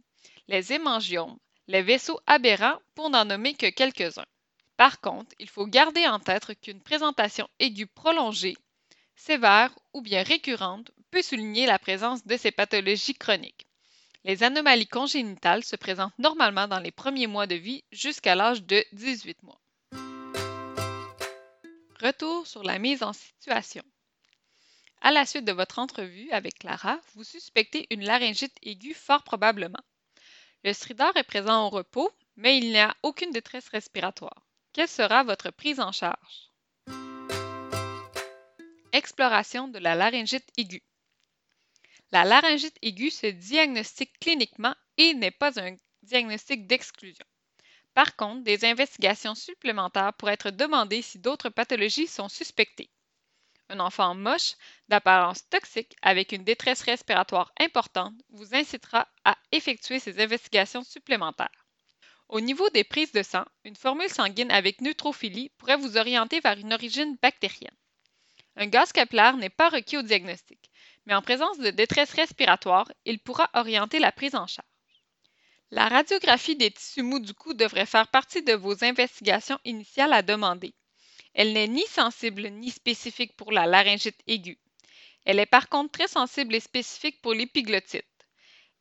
les 0.47 0.73
hémangiomes, 0.73 1.37
les 1.67 1.81
vaisseaux 1.81 2.19
aberrants 2.25 2.79
pour 2.95 3.09
n'en 3.09 3.25
nommer 3.25 3.53
que 3.53 3.69
quelques-uns. 3.69 4.25
Par 4.77 5.01
contre, 5.01 5.33
il 5.39 5.49
faut 5.49 5.65
garder 5.65 6.07
en 6.07 6.19
tête 6.19 6.59
qu'une 6.61 6.81
présentation 6.81 7.49
aiguë 7.59 7.87
prolongée, 7.87 8.55
sévère 9.15 9.77
ou 9.93 10.01
bien 10.01 10.23
récurrente 10.23 10.91
peut 11.11 11.21
souligner 11.21 11.65
la 11.65 11.79
présence 11.79 12.25
de 12.25 12.37
ces 12.37 12.51
pathologies 12.51 13.15
chroniques. 13.15 13.66
Les 14.27 14.43
anomalies 14.43 14.89
congénitales 14.89 15.63
se 15.63 15.77
présentent 15.77 16.19
normalement 16.19 16.67
dans 16.67 16.81
les 16.81 16.91
premiers 16.91 17.27
mois 17.27 17.47
de 17.47 17.55
vie 17.55 17.85
jusqu'à 17.93 18.35
l'âge 18.35 18.61
de 18.61 18.83
18 18.91 19.41
mois. 19.43 19.61
Retour 22.01 22.45
sur 22.45 22.61
la 22.61 22.77
mise 22.77 23.03
en 23.03 23.13
situation. 23.13 23.83
À 24.99 25.11
la 25.11 25.25
suite 25.25 25.45
de 25.45 25.53
votre 25.53 25.79
entrevue 25.79 26.29
avec 26.31 26.59
Clara, 26.59 26.99
vous 27.15 27.23
suspectez 27.23 27.87
une 27.89 28.03
laryngite 28.03 28.57
aiguë 28.63 28.93
fort 28.93 29.23
probablement. 29.23 29.79
Le 30.65 30.73
stridor 30.73 31.15
est 31.15 31.23
présent 31.23 31.65
au 31.65 31.69
repos, 31.69 32.11
mais 32.35 32.57
il 32.57 32.67
n'y 32.67 32.79
a 32.79 32.97
aucune 33.03 33.31
détresse 33.31 33.69
respiratoire. 33.69 34.45
Quelle 34.73 34.89
sera 34.89 35.23
votre 35.23 35.51
prise 35.51 35.79
en 35.79 35.93
charge? 35.93 36.51
Exploration 38.91 39.69
de 39.69 39.79
la 39.79 39.95
laryngite 39.95 40.51
aiguë. 40.57 40.83
La 42.11 42.23
laryngite 42.23 42.77
aiguë 42.81 43.11
se 43.11 43.27
diagnostique 43.27 44.17
cliniquement 44.19 44.75
et 44.97 45.13
n'est 45.13 45.31
pas 45.31 45.59
un 45.59 45.75
diagnostic 46.03 46.65
d'exclusion. 46.65 47.25
Par 47.93 48.15
contre, 48.15 48.43
des 48.43 48.63
investigations 48.63 49.35
supplémentaires 49.35 50.13
pourraient 50.13 50.33
être 50.33 50.51
demandées 50.51 51.01
si 51.01 51.19
d'autres 51.19 51.49
pathologies 51.49 52.07
sont 52.07 52.29
suspectées. 52.29 52.89
Un 53.69 53.81
enfant 53.81 54.15
moche, 54.15 54.53
d'apparence 54.87 55.49
toxique, 55.49 55.97
avec 56.01 56.31
une 56.31 56.45
détresse 56.45 56.83
respiratoire 56.83 57.51
importante, 57.59 58.13
vous 58.29 58.55
incitera 58.55 59.09
à 59.25 59.37
effectuer 59.51 59.99
ces 59.99 60.21
investigations 60.21 60.83
supplémentaires. 60.83 61.65
Au 62.29 62.39
niveau 62.39 62.69
des 62.69 62.85
prises 62.85 63.11
de 63.11 63.23
sang, 63.23 63.45
une 63.65 63.75
formule 63.75 64.09
sanguine 64.09 64.51
avec 64.51 64.79
neutrophilie 64.79 65.49
pourrait 65.57 65.75
vous 65.75 65.97
orienter 65.97 66.39
vers 66.39 66.57
une 66.57 66.73
origine 66.73 67.17
bactérienne. 67.21 67.75
Un 68.55 68.67
gaz 68.67 68.93
capillaire 68.93 69.35
n'est 69.35 69.49
pas 69.49 69.69
requis 69.69 69.97
au 69.97 70.01
diagnostic, 70.01 70.69
mais 71.07 71.15
en 71.15 71.21
présence 71.21 71.57
de 71.57 71.69
détresse 71.69 72.11
respiratoire, 72.11 72.91
il 73.05 73.19
pourra 73.19 73.49
orienter 73.53 73.97
la 73.97 74.11
prise 74.11 74.35
en 74.35 74.45
charge. 74.45 74.67
La 75.71 75.87
radiographie 75.87 76.57
des 76.57 76.69
tissus 76.69 77.01
mous 77.01 77.19
du 77.19 77.33
cou 77.33 77.53
devrait 77.53 77.85
faire 77.85 78.09
partie 78.09 78.43
de 78.43 78.53
vos 78.53 78.83
investigations 78.83 79.57
initiales 79.63 80.11
à 80.11 80.21
demander. 80.21 80.73
Elle 81.33 81.53
n'est 81.53 81.69
ni 81.69 81.85
sensible 81.87 82.49
ni 82.49 82.71
spécifique 82.71 83.37
pour 83.37 83.53
la 83.53 83.65
laryngite 83.65 84.19
aiguë. 84.27 84.59
Elle 85.23 85.39
est 85.39 85.45
par 85.45 85.69
contre 85.69 85.91
très 85.91 86.09
sensible 86.09 86.55
et 86.55 86.59
spécifique 86.59 87.21
pour 87.21 87.33
l'épiglottite. 87.33 88.05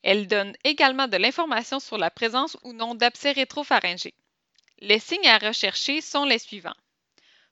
Elle 0.02 0.26
donne 0.26 0.56
également 0.64 1.06
de 1.06 1.16
l'information 1.16 1.78
sur 1.78 1.97
la 1.97 2.11
présence 2.11 2.56
ou 2.64 2.73
non 2.73 2.97
d'abcès 2.97 3.33
rétropharyngés. 3.33 4.14
Les 4.78 4.99
signes 4.99 5.28
à 5.28 5.38
rechercher 5.38 6.00
sont 6.00 6.25
les 6.25 6.40
suivants. 6.40 6.76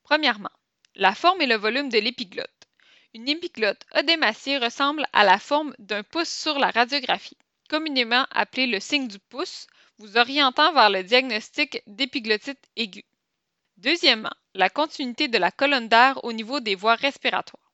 Premièrement, 0.02 0.50
la 0.96 1.14
forme 1.14 1.42
et 1.42 1.46
le 1.46 1.56
volume 1.56 1.90
de 1.90 1.98
l'épiglotte. 1.98 2.50
Une 3.14 3.28
épiglotte 3.28 3.86
odémaciée 3.94 4.58
ressemble 4.58 5.06
à 5.12 5.22
la 5.22 5.38
forme 5.38 5.72
d'un 5.78 6.02
pouce 6.02 6.28
sur 6.28 6.58
la 6.58 6.72
radiographie, 6.72 7.36
communément 7.68 8.26
appelé 8.32 8.66
le 8.66 8.80
signe 8.80 9.06
du 9.06 9.20
pouce, 9.20 9.68
vous 9.98 10.16
orientant 10.16 10.72
vers 10.72 10.90
le 10.90 11.04
diagnostic 11.04 11.80
d'épiglottite 11.86 12.58
aiguë. 12.74 13.04
Deuxièmement, 13.76 14.34
la 14.54 14.68
continuité 14.68 15.28
de 15.28 15.38
la 15.38 15.52
colonne 15.52 15.88
d'air 15.88 16.24
au 16.24 16.32
niveau 16.32 16.58
des 16.58 16.74
voies 16.74 16.96
respiratoires. 16.96 17.72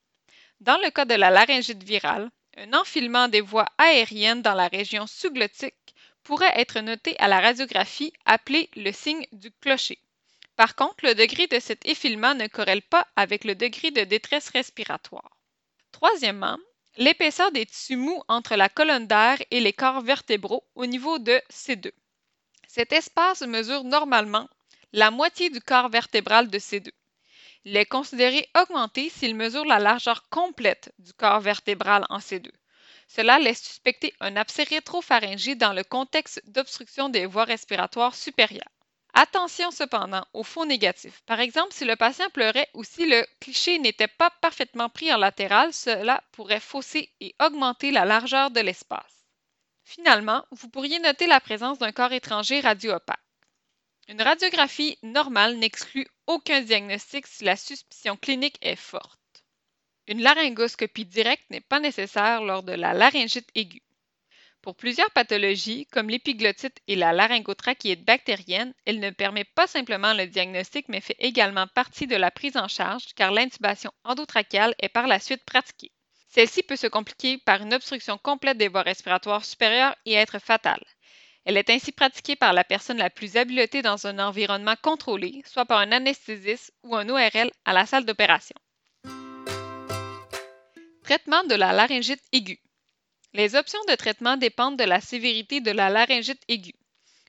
Dans 0.60 0.76
le 0.76 0.90
cas 0.90 1.06
de 1.06 1.14
la 1.14 1.30
laryngite 1.30 1.82
virale, 1.82 2.30
un 2.58 2.74
enfilement 2.74 3.28
des 3.28 3.40
voies 3.40 3.68
aériennes 3.78 4.42
dans 4.42 4.52
la 4.54 4.68
région 4.68 5.06
sous-glottique 5.06 5.94
pourrait 6.22 6.52
être 6.60 6.80
noté 6.80 7.18
à 7.18 7.28
la 7.28 7.40
radiographie 7.40 8.12
appelé 8.26 8.68
le 8.76 8.92
signe 8.92 9.26
du 9.32 9.50
clocher. 9.50 9.98
Par 10.60 10.74
contre, 10.74 11.06
le 11.06 11.14
degré 11.14 11.46
de 11.46 11.58
cet 11.58 11.86
effilement 11.88 12.34
ne 12.34 12.46
corrèle 12.46 12.82
pas 12.82 13.06
avec 13.16 13.44
le 13.44 13.54
degré 13.54 13.92
de 13.92 14.02
détresse 14.02 14.50
respiratoire. 14.50 15.38
Troisièmement, 15.90 16.58
l'épaisseur 16.98 17.50
des 17.50 17.64
tissus 17.64 17.96
mous 17.96 18.22
entre 18.28 18.56
la 18.56 18.68
colonne 18.68 19.06
d'air 19.06 19.38
et 19.50 19.60
les 19.60 19.72
corps 19.72 20.02
vertébraux 20.02 20.62
au 20.74 20.84
niveau 20.84 21.18
de 21.18 21.40
C2. 21.50 21.90
Cet 22.68 22.92
espace 22.92 23.40
mesure 23.40 23.84
normalement 23.84 24.50
la 24.92 25.10
moitié 25.10 25.48
du 25.48 25.62
corps 25.62 25.88
vertébral 25.88 26.50
de 26.50 26.58
C2. 26.58 26.90
Il 27.64 27.74
est 27.74 27.86
considéré 27.86 28.46
augmenté 28.54 29.08
s'il 29.08 29.34
mesure 29.34 29.64
la 29.64 29.78
largeur 29.78 30.28
complète 30.28 30.92
du 30.98 31.14
corps 31.14 31.40
vertébral 31.40 32.04
en 32.10 32.18
C2. 32.18 32.50
Cela 33.08 33.38
laisse 33.38 33.62
suspecter 33.62 34.12
un 34.20 34.36
abcès 34.36 34.64
rétropharyngé 34.64 35.54
dans 35.54 35.72
le 35.72 35.84
contexte 35.84 36.42
d'obstruction 36.50 37.08
des 37.08 37.24
voies 37.24 37.44
respiratoires 37.44 38.14
supérieures. 38.14 38.68
Attention 39.14 39.70
cependant 39.70 40.24
aux 40.32 40.44
faux 40.44 40.64
négatifs. 40.64 41.20
Par 41.26 41.40
exemple, 41.40 41.72
si 41.72 41.84
le 41.84 41.96
patient 41.96 42.30
pleurait 42.30 42.68
ou 42.74 42.84
si 42.84 43.06
le 43.06 43.26
cliché 43.40 43.78
n'était 43.78 44.08
pas 44.08 44.30
parfaitement 44.40 44.88
pris 44.88 45.12
en 45.12 45.16
latéral, 45.16 45.72
cela 45.72 46.22
pourrait 46.32 46.60
fausser 46.60 47.12
et 47.20 47.34
augmenter 47.40 47.90
la 47.90 48.04
largeur 48.04 48.50
de 48.50 48.60
l'espace. 48.60 49.26
Finalement, 49.84 50.44
vous 50.52 50.68
pourriez 50.68 51.00
noter 51.00 51.26
la 51.26 51.40
présence 51.40 51.78
d'un 51.78 51.92
corps 51.92 52.12
étranger 52.12 52.60
radio-opaque. 52.60 53.18
Une 54.06 54.22
radiographie 54.22 54.98
normale 55.02 55.56
n'exclut 55.56 56.06
aucun 56.26 56.60
diagnostic 56.60 57.26
si 57.26 57.44
la 57.44 57.56
suspicion 57.56 58.16
clinique 58.16 58.58
est 58.60 58.76
forte. 58.76 59.44
Une 60.06 60.22
laryngoscopie 60.22 61.04
directe 61.04 61.48
n'est 61.50 61.60
pas 61.60 61.80
nécessaire 61.80 62.42
lors 62.42 62.62
de 62.62 62.72
la 62.72 62.92
laryngite 62.92 63.48
aiguë. 63.54 63.82
Pour 64.62 64.76
plusieurs 64.76 65.10
pathologies, 65.12 65.86
comme 65.86 66.10
l'épiglottite 66.10 66.80
et 66.86 66.94
la 66.94 67.14
laryngotrachéite 67.14 68.04
bactérienne, 68.04 68.74
elle 68.84 69.00
ne 69.00 69.08
permet 69.08 69.44
pas 69.44 69.66
simplement 69.66 70.12
le 70.12 70.26
diagnostic, 70.26 70.86
mais 70.88 71.00
fait 71.00 71.16
également 71.18 71.66
partie 71.66 72.06
de 72.06 72.16
la 72.16 72.30
prise 72.30 72.58
en 72.58 72.68
charge, 72.68 73.14
car 73.16 73.30
l'intubation 73.30 73.90
endotrachéale 74.04 74.74
est 74.78 74.90
par 74.90 75.06
la 75.06 75.18
suite 75.18 75.44
pratiquée. 75.44 75.92
Celle-ci 76.28 76.62
peut 76.62 76.76
se 76.76 76.86
compliquer 76.86 77.38
par 77.38 77.62
une 77.62 77.72
obstruction 77.72 78.18
complète 78.18 78.58
des 78.58 78.68
voies 78.68 78.82
respiratoires 78.82 79.46
supérieures 79.46 79.96
et 80.04 80.12
être 80.12 80.38
fatale. 80.38 80.84
Elle 81.46 81.56
est 81.56 81.70
ainsi 81.70 81.90
pratiquée 81.90 82.36
par 82.36 82.52
la 82.52 82.62
personne 82.62 82.98
la 82.98 83.08
plus 83.08 83.38
habilotée 83.38 83.80
dans 83.80 84.06
un 84.06 84.18
environnement 84.18 84.76
contrôlé, 84.82 85.42
soit 85.46 85.64
par 85.64 85.78
un 85.78 85.90
anesthésiste 85.90 86.74
ou 86.82 86.94
un 86.94 87.08
ORL 87.08 87.50
à 87.64 87.72
la 87.72 87.86
salle 87.86 88.04
d'opération. 88.04 88.56
Traitement 91.02 91.42
de 91.44 91.54
la 91.54 91.72
laryngite 91.72 92.22
aiguë. 92.32 92.60
Les 93.32 93.54
options 93.54 93.78
de 93.88 93.94
traitement 93.94 94.36
dépendent 94.36 94.78
de 94.78 94.84
la 94.84 95.00
sévérité 95.00 95.60
de 95.60 95.70
la 95.70 95.88
laryngite 95.88 96.42
aiguë. 96.48 96.74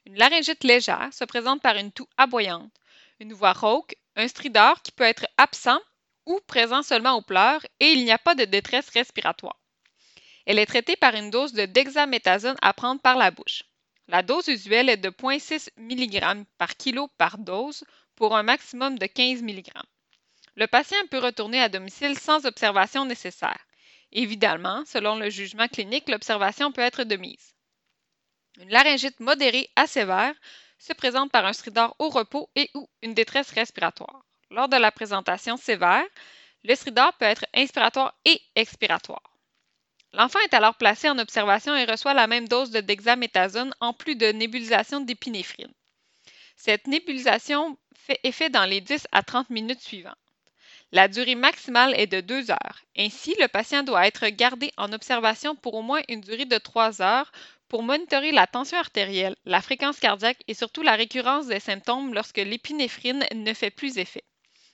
Une 0.08 0.18
laryngite 0.18 0.64
légère 0.64 1.14
se 1.14 1.26
présente 1.26 1.62
par 1.62 1.76
une 1.78 1.92
toux 1.92 2.08
aboyante, 2.18 2.74
une 3.20 3.34
voix 3.34 3.54
rauque, 3.54 3.96
un 4.16 4.28
stridor 4.28 4.82
qui 4.82 4.92
peut 4.92 5.04
être 5.04 5.28
absent 5.38 5.80
ou 6.26 6.40
présent 6.48 6.82
seulement 6.82 7.14
aux 7.14 7.22
pleurs 7.22 7.64
et 7.80 7.92
il 7.92 8.04
n'y 8.04 8.12
a 8.12 8.18
pas 8.18 8.34
de 8.34 8.46
détresse 8.46 8.90
respiratoire. 8.90 9.60
Elle 10.48 10.58
est 10.58 10.66
traitée 10.66 10.96
par 10.96 11.14
une 11.14 11.30
dose 11.30 11.54
de 11.54 11.66
dexaméthasone 11.66 12.58
à 12.64 12.74
prendre 12.74 13.00
par 13.00 13.16
la 13.16 13.30
bouche. 13.30 13.62
La 14.08 14.24
dose 14.24 14.48
usuelle 14.48 14.90
est 14.90 14.98
de 14.98 15.10
0,6 15.10 15.70
mg 15.78 16.46
par 16.58 16.76
kilo 16.78 17.10
par 17.20 17.38
dose 17.38 17.84
pour 18.16 18.36
un 18.36 18.42
maximum 18.42 18.98
de 18.98 19.06
15 19.06 19.44
mg. 19.44 19.70
Le 20.56 20.66
patient 20.66 20.98
peut 21.12 21.20
retourner 21.20 21.62
à 21.62 21.70
domicile 21.70 22.18
sans 22.18 22.48
observation 22.48 23.06
nécessaire. 23.06 23.68
Évidemment, 24.12 24.84
selon 24.86 25.16
le 25.16 25.30
jugement 25.30 25.68
clinique, 25.68 26.10
l'observation 26.10 26.72
peut 26.72 26.82
être 26.82 27.04
de 27.04 27.16
mise. 27.16 27.56
Une 28.60 28.70
laryngite 28.70 29.20
modérée 29.20 29.70
à 29.76 29.88
sévère 29.88 30.36
se 30.78 30.94
présente 30.94 31.32
par 31.32 31.46
un 31.46 31.54
stridor 31.54 31.96
au 32.00 32.10
repos 32.10 32.50
et 32.56 32.70
ou 32.74 32.90
une 33.02 33.14
détresse 33.14 33.52
respiratoire. 33.52 34.26
Lors 34.50 34.68
de 34.68 34.76
la 34.76 34.92
présentation 34.92 35.56
sévère, 35.56 36.06
le 36.64 36.76
stridor 36.76 37.14
peut 37.14 37.26
être 37.26 37.46
inspiratoire 37.54 38.14
et 38.26 38.42
expiratoire. 38.56 39.38
L'enfant 40.14 40.40
est 40.40 40.54
alors 40.54 40.76
placé 40.76 41.10
en 41.10 41.18
observation 41.18 41.74
et 41.76 41.86
reçoit 41.86 42.14
la 42.14 42.28
même 42.28 42.48
dose 42.48 42.72
de 42.72 42.82
dexaméthasone 42.82 43.74
en 43.80 43.94
plus 43.94 44.16
de 44.16 44.28
nébulisation 44.28 45.00
d'épinéphrine. 45.00 45.74
Cette 46.58 46.88
nébulisation 46.88 47.78
fait 47.96 48.20
effet 48.24 48.50
dans 48.50 48.66
les 48.66 48.82
10 48.82 49.08
à 49.14 49.24
30 49.24 49.50
minutes 49.50 49.80
suivantes. 49.80 50.18
La 50.94 51.08
durée 51.08 51.36
maximale 51.36 51.98
est 51.98 52.08
de 52.08 52.20
2 52.20 52.52
heures. 52.52 52.82
Ainsi, 52.98 53.34
le 53.40 53.48
patient 53.48 53.84
doit 53.84 54.08
être 54.08 54.28
gardé 54.28 54.74
en 54.76 54.92
observation 54.92 55.56
pour 55.56 55.76
au 55.76 55.82
moins 55.82 56.02
une 56.10 56.20
durée 56.20 56.44
de 56.44 56.58
3 56.58 57.02
heures 57.02 57.32
pour 57.70 57.82
monitorer 57.82 58.34
la 58.34 58.46
tension 58.46 58.78
artérielle, 58.78 59.38
la 59.46 59.62
fréquence 59.62 60.02
cardiaque 60.02 60.44
et 60.50 60.54
surtout 60.54 60.82
la 60.82 60.98
récurrence 60.98 61.48
des 61.48 61.62
symptômes 61.62 62.14
lorsque 62.14 62.40
l'épinéphrine 62.40 63.26
ne 63.34 63.54
fait 63.54 63.72
plus 63.72 64.00
effet. 64.00 64.26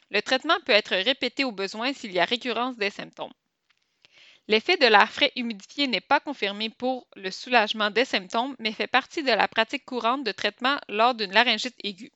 Le 0.09 0.23
traitement 0.23 0.59
peut 0.65 0.71
être 0.71 0.95
répété 0.95 1.43
au 1.43 1.51
besoin 1.51 1.93
s'il 1.93 2.11
y 2.11 2.19
a 2.19 2.25
récurrence 2.25 2.77
des 2.77 2.89
symptômes. 2.89 3.33
L'effet 4.47 4.77
de 4.77 4.87
l'air 4.87 5.11
frais 5.11 5.33
humidifié 5.35 5.85
n'est 5.85 6.01
pas 6.01 6.19
confirmé 6.19 6.71
pour 6.71 7.05
le 7.15 7.29
soulagement 7.29 7.91
des 7.91 8.05
symptômes, 8.05 8.55
mais 8.57 8.71
fait 8.71 8.87
partie 8.87 9.21
de 9.21 9.31
la 9.31 9.47
pratique 9.47 9.85
courante 9.85 10.23
de 10.23 10.31
traitement 10.31 10.79
lors 10.89 11.13
d'une 11.13 11.33
laryngite 11.33 11.75
aiguë. 11.83 12.11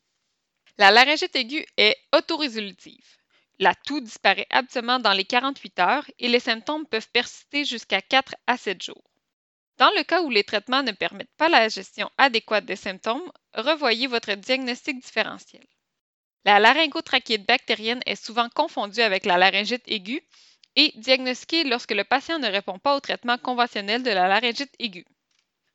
La 0.80 0.90
laryngite 0.90 1.36
aiguë 1.36 1.68
est 1.78 1.98
autorésolutive. 2.16 3.21
La 3.62 3.76
toux 3.76 4.02
disparaît 4.02 4.48
absolument 4.50 4.98
dans 4.98 5.14
les 5.14 5.24
48 5.24 5.80
heures 5.82 6.12
et 6.18 6.28
les 6.28 6.40
symptômes 6.40 6.88
peuvent 6.88 7.12
persister 7.12 7.64
jusqu'à 7.64 8.02
4 8.02 8.34
à 8.48 8.58
7 8.58 8.82
jours. 8.82 9.04
Dans 9.78 9.92
le 9.96 10.04
cas 10.04 10.24
où 10.24 10.32
les 10.32 10.44
traitements 10.44 10.82
ne 10.82 10.92
permettent 10.92 11.36
pas 11.38 11.48
la 11.48 11.70
gestion 11.70 12.10
adéquate 12.18 12.66
des 12.66 12.76
symptômes, 12.76 13.32
revoyez 13.54 14.08
votre 14.08 14.34
diagnostic 14.34 15.00
différentiel. 15.00 15.64
La 16.44 16.60
laryngotrachéite 16.60 17.46
bactérienne 17.46 18.02
est 18.08 18.16
souvent 18.16 18.50
confondue 18.50 19.02
avec 19.02 19.28
la 19.28 19.38
laryngite 19.38 19.88
aiguë 19.88 20.24
et 20.76 20.92
diagnostiquée 20.96 21.64
lorsque 21.64 21.92
le 21.92 22.04
patient 22.04 22.40
ne 22.40 22.48
répond 22.48 22.80
pas 22.80 22.96
au 22.96 23.00
traitement 23.00 23.38
conventionnel 23.38 24.02
de 24.02 24.10
la 24.10 24.28
laryngite 24.28 24.74
aiguë. 24.80 25.06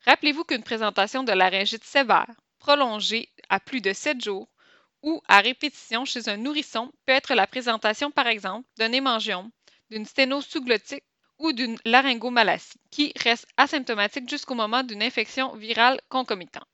Rappelez-vous 0.05 0.43
qu'une 0.43 0.63
présentation 0.63 1.23
de 1.23 1.31
laryngite 1.31 1.85
sévère, 1.85 2.35
prolongée 2.59 3.29
à 3.47 3.61
plus 3.61 3.79
de 3.79 3.93
7 3.93 4.21
jours 4.21 4.49
ou 5.03 5.21
à 5.27 5.41
répétition 5.41 6.05
chez 6.05 6.29
un 6.29 6.37
nourrisson 6.37 6.91
peut 7.05 7.13
être 7.13 7.33
la 7.33 7.47
présentation, 7.47 8.11
par 8.11 8.27
exemple, 8.27 8.67
d'un 8.77 8.91
hémangiome, 8.91 9.49
d'une 9.89 10.05
sténose 10.05 10.45
sous-glottique 10.45 11.03
ou 11.39 11.51
d'une 11.53 11.77
laryngomalacie, 11.85 12.79
qui 12.89 13.13
reste 13.17 13.47
asymptomatique 13.57 14.29
jusqu'au 14.29 14.55
moment 14.55 14.83
d'une 14.83 15.03
infection 15.03 15.55
virale 15.55 16.01
concomitante. 16.09 16.67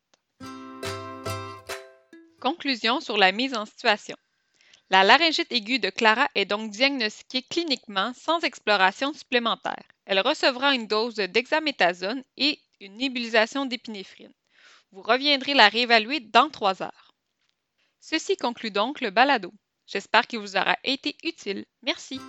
Conclusion 2.39 2.99
sur 2.99 3.17
la 3.17 3.31
mise 3.31 3.55
en 3.55 3.65
situation. 3.65 4.17
La 4.89 5.03
laryngite 5.03 5.51
aiguë 5.51 5.79
de 5.79 5.89
Clara 5.89 6.27
est 6.35 6.45
donc 6.45 6.69
diagnostiquée 6.69 7.41
cliniquement 7.41 8.13
sans 8.13 8.39
exploration 8.41 9.13
supplémentaire. 9.13 9.83
Elle 10.05 10.19
recevra 10.19 10.75
une 10.75 10.87
dose 10.87 11.15
de 11.15 11.25
dexaméthasone 11.25 12.23
et 12.37 12.59
une 12.79 12.97
nébulisation 12.97 13.65
d'épinéphrine. 13.65 14.33
Vous 14.91 15.01
reviendrez 15.01 15.53
la 15.53 15.69
réévaluer 15.69 16.19
dans 16.19 16.49
trois 16.49 16.83
heures. 16.83 17.02
Ceci 18.05 18.35
conclut 18.35 18.69
donc 18.69 18.99
le 18.99 19.11
balado. 19.11 19.53
J'espère 19.87 20.27
qu'il 20.27 20.39
vous 20.39 20.57
aura 20.57 20.75
été 20.83 21.15
utile. 21.23 21.63
Merci. 21.83 22.19